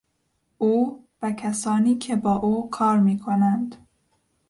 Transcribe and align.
او 0.57 1.05
و 1.21 1.31
کسانی 1.31 1.95
که 1.97 2.15
با 2.15 2.35
او 2.35 2.69
کار 2.69 2.99
میکنند 2.99 3.87